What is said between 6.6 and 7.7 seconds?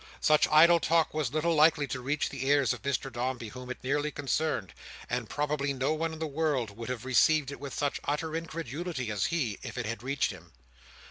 would have received it